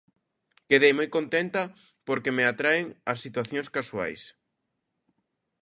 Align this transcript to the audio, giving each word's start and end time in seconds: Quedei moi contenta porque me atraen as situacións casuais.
Quedei 0.69 0.93
moi 0.95 1.07
contenta 1.15 1.61
porque 2.07 2.31
me 2.37 2.43
atraen 2.51 2.85
as 3.11 3.21
situacións 3.25 3.67
casuais. 3.75 4.21